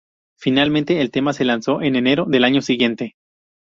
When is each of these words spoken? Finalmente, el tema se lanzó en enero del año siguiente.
Finalmente, 0.35 0.99
el 0.99 1.11
tema 1.11 1.31
se 1.31 1.45
lanzó 1.45 1.83
en 1.83 1.95
enero 1.95 2.25
del 2.25 2.43
año 2.43 2.63
siguiente. 2.63 3.17